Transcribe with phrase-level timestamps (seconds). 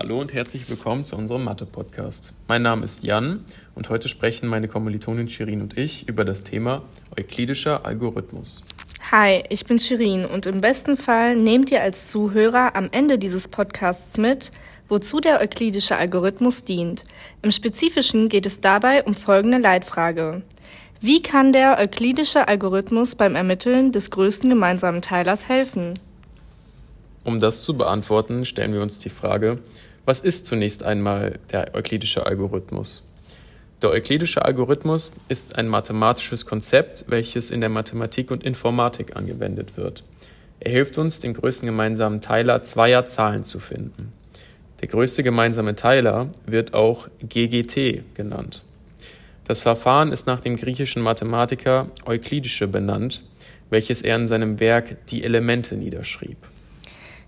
[0.00, 2.32] Hallo und herzlich willkommen zu unserem Mathe-Podcast.
[2.46, 3.44] Mein Name ist Jan
[3.74, 6.82] und heute sprechen meine Kommilitonin Shirin und ich über das Thema
[7.18, 8.62] euklidischer Algorithmus.
[9.10, 13.48] Hi, ich bin Shirin und im besten Fall nehmt ihr als Zuhörer am Ende dieses
[13.48, 14.52] Podcasts mit,
[14.88, 17.04] wozu der euklidische Algorithmus dient.
[17.42, 20.42] Im Spezifischen geht es dabei um folgende Leitfrage.
[21.00, 25.94] Wie kann der euklidische Algorithmus beim Ermitteln des größten gemeinsamen Teilers helfen?
[27.24, 29.58] Um das zu beantworten, stellen wir uns die Frage,
[30.08, 33.04] was ist zunächst einmal der euklidische Algorithmus?
[33.82, 40.04] Der euklidische Algorithmus ist ein mathematisches Konzept, welches in der Mathematik und Informatik angewendet wird.
[40.60, 44.14] Er hilft uns, den größten gemeinsamen Teiler zweier Zahlen zu finden.
[44.80, 48.62] Der größte gemeinsame Teiler wird auch GGT genannt.
[49.44, 53.24] Das Verfahren ist nach dem griechischen Mathematiker Euklidische benannt,
[53.68, 56.38] welches er in seinem Werk Die Elemente niederschrieb.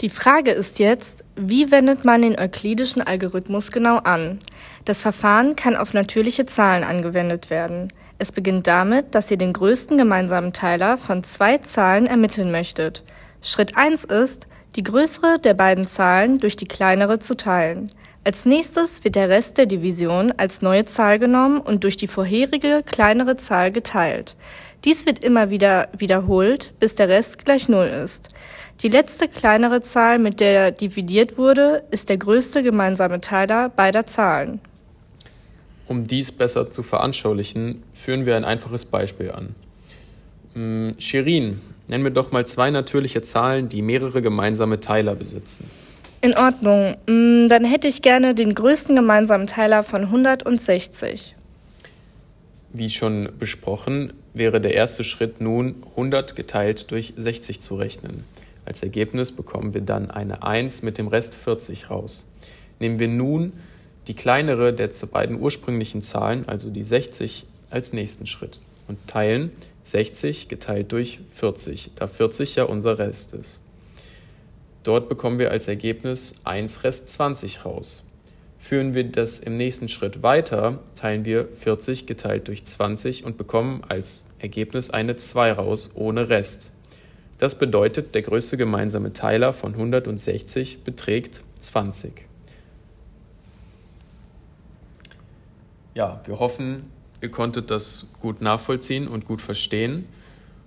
[0.00, 4.38] Die Frage ist jetzt, wie wendet man den euklidischen Algorithmus genau an?
[4.84, 7.88] Das Verfahren kann auf natürliche Zahlen angewendet werden.
[8.18, 13.02] Es beginnt damit, dass ihr den größten gemeinsamen Teiler von zwei Zahlen ermitteln möchtet.
[13.40, 17.88] Schritt 1 ist, die größere der beiden Zahlen durch die kleinere zu teilen.
[18.24, 22.82] Als nächstes wird der Rest der Division als neue Zahl genommen und durch die vorherige
[22.86, 24.36] kleinere Zahl geteilt.
[24.84, 28.30] Dies wird immer wieder wiederholt, bis der Rest gleich Null ist.
[28.82, 34.60] Die letzte kleinere Zahl, mit der dividiert wurde, ist der größte gemeinsame Teiler beider Zahlen.
[35.86, 39.54] Um dies besser zu veranschaulichen, führen wir ein einfaches Beispiel an.
[40.54, 45.70] Hm, Shirin, nennen wir doch mal zwei natürliche Zahlen, die mehrere gemeinsame Teiler besitzen.
[46.22, 46.96] In Ordnung.
[47.06, 51.36] Hm, dann hätte ich gerne den größten gemeinsamen Teiler von 160.
[52.72, 58.24] Wie schon besprochen, wäre der erste Schritt nun 100 geteilt durch 60 zu rechnen.
[58.64, 62.26] Als Ergebnis bekommen wir dann eine 1 mit dem Rest 40 raus.
[62.78, 63.52] Nehmen wir nun
[64.08, 69.52] die kleinere der beiden ursprünglichen Zahlen, also die 60, als nächsten Schritt und teilen
[69.84, 73.60] 60 geteilt durch 40, da 40 ja unser Rest ist.
[74.82, 78.04] Dort bekommen wir als Ergebnis 1 Rest 20 raus.
[78.62, 83.82] Führen wir das im nächsten Schritt weiter, teilen wir 40 geteilt durch 20 und bekommen
[83.88, 86.70] als Ergebnis eine 2 raus ohne Rest.
[87.38, 92.12] Das bedeutet, der größte gemeinsame Teiler von 160 beträgt 20.
[95.94, 96.84] Ja, wir hoffen,
[97.20, 100.04] ihr konntet das gut nachvollziehen und gut verstehen.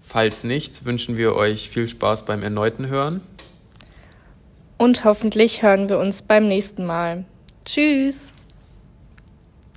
[0.00, 3.20] Falls nicht, wünschen wir euch viel Spaß beim erneuten Hören.
[4.78, 7.26] Und hoffentlich hören wir uns beim nächsten Mal.
[7.64, 8.32] Tschüss!